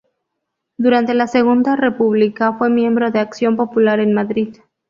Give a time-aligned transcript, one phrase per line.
[0.77, 4.57] Durante la Segunda República fue miembro de Acción Popular en Madrid.